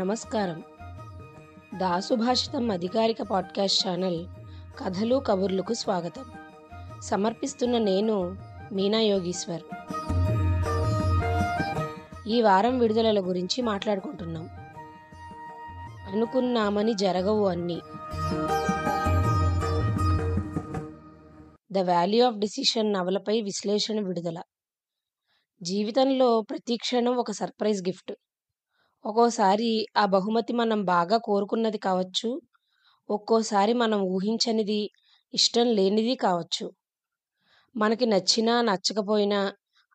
నమస్కారం. 0.00 0.62
దాసుభాషితం 1.78 2.70
అధికారిక 2.70 3.22
podcast 3.22 3.88
channel 3.88 4.26
కథలు 4.78 5.16
కబుర్లకు 5.16 5.72
స్వాగతం. 5.72 6.24
సమర్పిస్తున్న 7.00 7.78
నేను 7.78 8.36
మీనా 8.72 9.00
యోగీశ్వర్. 9.00 9.62
ఈ 12.28 12.42
వారం 12.42 12.78
విడుదలల 12.78 13.20
గురించి 13.20 13.62
మాట్లాడుకుంటున్నాం. 13.62 14.48
అనుకున్నామని 16.12 16.94
జరగవు 16.94 17.46
అన్నీ. 17.46 17.80
ద 21.72 21.78
వాల్యూ 21.78 22.26
ఆఫ్ 22.26 22.36
డిసిషన్ 22.36 22.92
నవలపై 22.92 23.40
విశ్లేషణ 23.40 24.00
విడుదల. 24.00 24.42
జీవితంలో 25.62 26.40
ప్రతి 26.40 26.76
క్షణం 26.76 27.16
ఒక 27.16 27.30
సర్ప్రైజ్ 27.30 27.82
గిఫ్ట్. 27.82 28.12
ఒక్కోసారి 29.04 29.68
ఆ 29.96 30.04
బహుమతి 30.06 30.52
మనం 30.52 30.80
బాగా 30.84 31.16
కోరుకున్నది 31.24 31.80
కావచ్చు. 31.80 32.30
ఒక్కోసారి 33.08 33.74
మనం 33.76 34.00
ఊహించనిది 34.10 34.80
ఇష్టం 35.34 35.68
లేనిది 35.76 36.16
కావచ్చు. 36.20 36.66
మనకి 37.74 38.06
నచ్చినా 38.06 38.54
నచ్చకపోయినా 38.62 39.40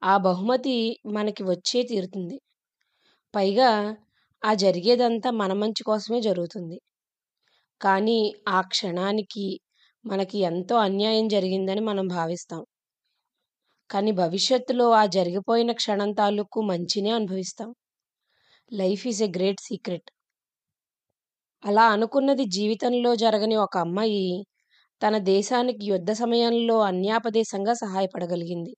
ఆ 0.02 0.16
బహుమతి 0.20 0.76
మనకి 1.10 1.44
వచ్చే 1.46 1.82
తీరుతుంది. 1.84 2.38
పైగా 3.34 3.70
ఆ 4.42 4.54
జరిగేదంతా 4.56 5.30
మన 5.34 5.52
మంచి 5.56 5.84
కోసమే 5.84 6.20
జరుగుతుంది. 6.22 6.78
కానీ 7.82 8.18
ఆ 8.50 8.60
క్షణానికి 8.68 9.46
మనకి 10.06 10.40
ఎంతో 10.46 10.76
అన్యాయం 10.82 11.28
జరిగిందని 11.30 11.84
మనం 11.84 12.06
భావిస్తాం. 12.10 12.62
కానీ 13.90 14.12
భవిష్యత్తులో 14.18 14.86
ఆ 14.92 15.04
జరిగిపోయిన 15.12 15.72
క్షణం 15.74 16.12
తాలూకు 16.14 16.60
మంచినే 16.64 17.12
అనుభవిస్తాం. 17.12 17.70
Life 18.72 19.04
is 19.08 19.22
a 19.24 19.30
great 19.36 19.62
secret. 19.62 20.10
అలా 21.64 21.84
అనుకున్నది 21.88 22.46
జీవితంలో 22.50 23.12
జరగని 23.16 23.56
ఒక 23.56 23.76
అమ్మాయి 23.78 24.24
తన 25.02 25.16
దేశానికి 25.30 25.84
యుద్ధ 25.86 26.12
సమయంలో 26.14 26.78
అన్యాపదేశంగా 26.82 27.74
సహాయపడగలిగింది. 27.74 28.74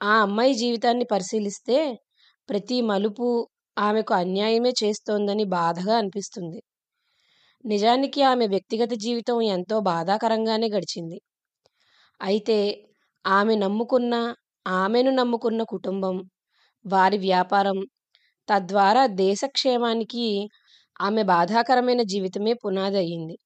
ఆ 0.00 0.14
అమ్మాయి 0.22 0.54
జీవితాన్ని 0.54 1.04
పరిశీలిస్తే 1.04 1.78
ప్రతి 2.48 2.78
మలుపు 2.82 3.28
ఆమెకు 3.76 4.14
అన్యాయమే 4.14 4.72
చేస్తోందని 4.82 5.44
బాధగా 5.56 5.94
అనిపిస్తుంది. 5.96 6.60
నిజానికి 7.64 8.20
ఆమె 8.22 8.46
వ్యక్తిగత 8.46 8.92
జీవితం 9.00 9.38
ఎంతో 9.54 9.76
బాధాకరంగానే 9.88 10.68
గడిచింది. 10.68 11.18
అయితే 12.20 12.58
ఆమె 13.24 13.54
నమ్ముకున్న 13.56 14.14
ఆమెను 14.66 15.10
నమ్ముకున్న 15.10 15.62
కుటుంబం 15.72 16.16
వారి 16.84 17.18
వ్యాపారం 17.18 17.78
తద్వారా 18.50 19.06
దేశక్షేమానికి 19.06 20.50
ఆమె 21.00 21.22
బాధాకరమైన 21.22 22.02
జీవితమే 22.02 22.52
పునాది 22.52 22.96
అయింది 22.96 23.36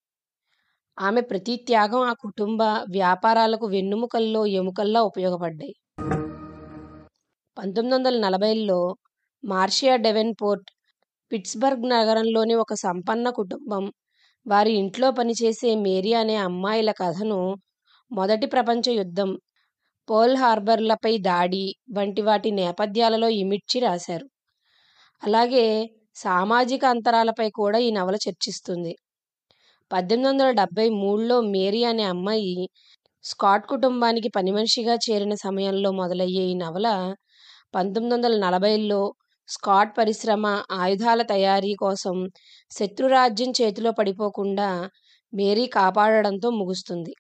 ఆమె 0.99 1.21
ప్రతి 1.21 1.57
త్యాగం 1.57 2.03
ఆ 2.03 2.13
కుటుంబ 2.13 2.63
వ్యాపారాలకు 2.91 3.67
వెన్నుముకల్లో 3.67 4.47
ఎముకల్లా 4.47 5.03
ఉపయోగపడ్డాయి. 5.03 5.75
పంతొమ్మిది 7.59 7.95
వందల 7.95 8.21
నలభైలో 8.21 8.97
మార్షియా 9.45 9.97
డెవెన్పోర్ట్ 9.97 10.71
పిట్స్బర్గ్ 11.33 11.91
నగరంలోని 11.91 12.55
ఒక 12.55 12.75
సంపన్న 12.75 13.31
కుటుంబం 13.31 13.93
వారి 14.47 14.73
ఇంట్లో 14.73 15.11
పనిచేసే 15.11 15.75
మేరీ 15.75 16.13
అనే 16.13 16.37
అమ్మాయిల 16.37 16.91
కథను 16.93 17.57
మొదటి 18.13 18.47
ప్రపంచ 18.47 18.91
యుద్ధం 18.91 19.39
పోల్ 20.11 20.37
హార్బర్లపై 20.37 21.19
దాడి 21.19 21.75
వంటి 21.91 22.23
వాటి 22.23 22.51
నేపథ్యాలలో 22.51 23.29
ఇమిడ్చి 23.29 23.81
రాశారు. 23.81 24.34
అలాగే 25.23 25.67
సామాజిక 26.17 26.83
అంతరాలపై 26.87 27.47
కూడా 27.59 27.79
ఈ 27.79 27.91
నవల 27.91 28.17
చర్చిస్తుంది. 28.25 28.93
పద్దెనిమిది 29.91 30.29
వందల 30.31 30.51
డెబ్బై 30.53 30.87
మూడులో 31.01 31.37
మేరీ 31.55 31.81
అనే 31.85 32.05
అమ్మాయి 32.13 32.55
స్కాట్ 33.25 33.65
కుటుంబానికి 33.69 34.29
పని 34.29 34.51
మనిషిగా 34.53 34.95
చేరిన 35.07 35.35
సమయంలో 35.43 35.91
మొదలయ్యే 35.93 36.45
ఈ 36.53 36.55
నవల 36.63 36.89
పంతొమ్మిది 37.75 38.15
వందల 38.15 38.35
నలభైలో 38.45 39.01
స్కాట్ 39.49 39.93
పరిశ్రమ 39.99 40.47
ఆయుధాల 40.79 41.23
తయారీ 41.33 41.73
కోసం 41.77 42.17
శత్రురాజ్యం 42.73 43.51
చేతిలో 43.61 43.93
పడిపోకుండా 43.93 44.69
మేరీ 45.33 45.67
కాపాడడంతో 45.77 46.51
ముగుస్తుంది. 46.61 47.13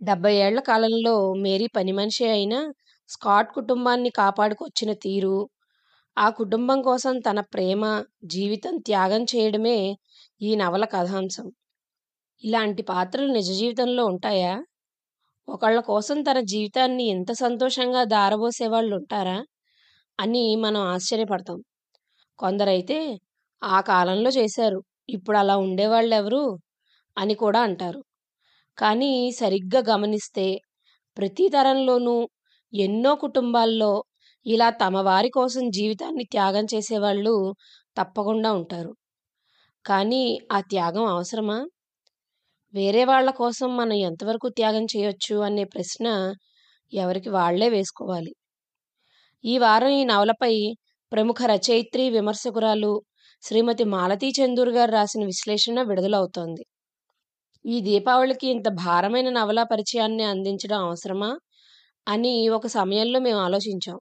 డెబ్బై 0.00 0.34
ఏళ్ళ 0.44 0.60
కాలంలో 0.70 1.14
మేరీ 1.44 1.68
పని 1.76 1.92
మనిషి 1.92 2.24
అయిన 2.28 2.54
స్కాట్ 3.08 3.50
కుటుంబాన్ని 3.54 4.10
కాపాడుకొచ్చిన 4.20 4.92
తీరు 5.04 5.36
ఆ 6.16 6.30
కుటుంబం 6.30 6.82
కోసం 6.82 7.18
తన 7.18 7.40
ప్రేమ 7.52 7.82
జీవితం 8.24 8.78
త్యాగం 8.78 9.22
చేయడమే 9.24 9.78
ఈ 10.40 10.50
నవల 10.56 10.84
కథాంశం. 10.84 11.46
ఇలాంటి 12.44 12.82
పాత్రలు 12.82 13.32
నిజ 13.32 13.48
జీవితంలో 13.58 14.06
ఉంటాయా? 14.06 14.52
ఒకళ్ళ 15.48 15.80
కోసం 15.82 16.22
తన 16.22 16.40
జీవితాన్ని 16.44 17.04
ఎంత 17.06 17.32
సంతోషంగా 17.34 18.04
దారబోసే 18.04 18.66
వాళ్ళు 18.66 18.96
ఉంటారా 18.96 19.38
అని 20.18 20.56
మనం 20.56 20.82
ఆశ్చర్యపడతాం. 20.86 21.58
కొందరైతే 22.38 22.98
ఆ 23.62 23.80
కాలంలో 23.82 24.30
చేశారు 24.30 24.80
ఇప్పుడు 25.08 25.38
అలా 25.38 25.56
ఉండేవాళ్ళు 25.58 26.14
ఎవరు 26.14 26.44
అని 27.16 27.34
కూడా 27.34 27.60
అంటారు. 27.62 28.00
కానీ 28.78 29.12
సరిగ్గా 29.32 29.82
గమనిస్తే 29.90 30.46
ప్రతి 31.16 31.48
తరంలోనూ 31.48 32.16
ఎన్నో 32.72 33.14
కుటుంబాల్లో 33.16 33.92
ఇలా 34.46 34.70
తమ 34.76 34.96
వారి 35.00 35.30
కోసం 35.30 35.70
జీవితాన్ని 35.70 36.24
త్యాగం 36.24 36.64
చేసేవాళ్ళు 36.74 37.34
తప్పకుండా 37.96 38.52
ఉంటారు. 38.52 38.92
కానీ 39.84 40.22
ఆ 40.52 40.60
త్యాగం 40.66 41.04
అవసరమా? 41.06 41.58
వేరే 42.74 43.04
వాళ్ళ 43.04 43.30
కోసం 43.32 43.76
మనం 43.76 43.96
ఎంతవరకు 44.02 44.48
త్యాగం 44.50 44.84
చేయొచ్చు 44.86 45.36
అనే 45.40 45.64
ప్రశ్న 45.66 46.06
ఎవరికి 46.92 47.28
వాళ్ళే 47.30 47.68
వేసుకోవాలి. 47.68 48.32
ఈ 49.44 49.58
వారం 49.58 49.92
ఈ 49.92 50.04
నవలపై 50.04 50.50
ప్రముఖ 51.12 51.38
రచయిత్రి 51.44 52.10
విమర్శకురాలు 52.10 52.90
శ్రీమతి 53.42 53.84
మాలతీ 53.86 54.28
చందూర్ 54.38 54.70
గారు 54.70 54.90
రాసిన 54.90 55.24
విశ్లేషణ 55.24 55.82
విడుదలవుతోంది. 55.82 56.64
ఈ 57.64 57.80
దీపావళికి 57.80 58.46
ఇంత 58.46 58.68
భారమైన 58.78 59.28
నవల 59.30 59.62
పరిచయాన్ని 59.62 60.24
అందించడం 60.24 60.80
అవసరమా? 60.84 61.30
అని 62.06 62.34
ఒక 62.50 62.66
సమయంలో 62.72 63.20
మేము 63.20 63.40
ఆలోచించాం. 63.40 63.98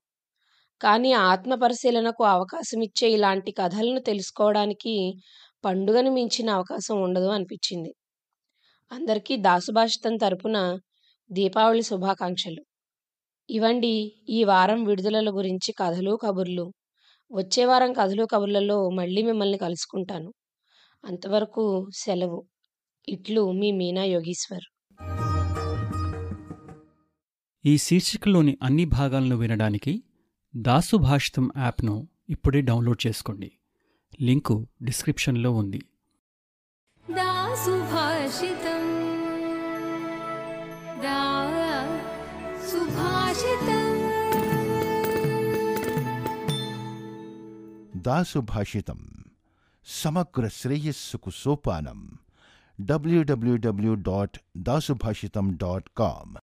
కానీ 0.81 1.11
ఆత్మ 1.11 1.55
పరిశీలనకు 1.55 2.23
అవకాశం 2.23 2.83
ఇచ్చే 2.83 3.09
ఇలాంటి 3.09 3.51
కథలను 3.51 3.99
తెలుసుకోవడానికి 3.99 5.13
పండుగను 5.65 6.11
మించిన 6.11 6.49
అవకాశం 6.49 7.01
ఉండదు 7.01 7.25
అనిపించింది. 7.25 7.95
అందరికీ 8.91 9.37
దాసుభాషితం 9.37 10.17
తరపున 10.17 10.79
దీపావళి 11.31 11.81
శుభాకాంక్షలు. 11.81 12.63
ఇవండి 13.49 14.15
ఈ 14.29 14.43
వారం 14.43 14.83
విడుదలల 14.83 15.29
గురించి 15.29 15.71
కథలు 15.71 16.19
కబుర్లు. 16.25 16.73
వచ్చే 17.31 17.65
వారం 17.65 17.93
కథలు 17.93 18.25
కబుర్లలో 18.25 18.89
మళ్ళీ 18.89 19.21
మిమ్మల్ని 19.21 19.57
కలుసుకుంటాను. 19.57 20.33
అంతవరకు 21.05 21.87
సెలవు. 21.95 22.45
ఇట్లు 23.09 23.51
మీ 23.51 23.71
మీనా 23.71 24.03
యోగీశ్వర్. 24.03 24.63
ఈ 27.65 27.77
శీర్షికలోని 27.77 28.57
అన్ని 28.63 28.85
భాగాలను 28.85 29.35
వినడానికి 29.35 30.03
దాసు 30.55 30.95
భాషితం 30.95 31.51
యాప్ను 31.57 32.07
ఇప్పుడే 32.29 32.61
డౌన్లోడ్ 32.61 33.07
చేసుకోండి. 33.07 33.51
లింకు 34.21 34.67
డిస్క్రిప్షన్లో 34.83 35.51
ఉంది. 35.51 35.81
దాసుభాషితం. 47.97 49.23
సమగ్ర 49.85 50.47
శ్రేయస్సుకు 50.47 51.29
సోపానం. 51.29 52.17
W W W 52.81 53.95
dot 53.95 54.39
Dasubhashitam 54.57 55.57
dot 55.57 55.89
com 55.97 56.35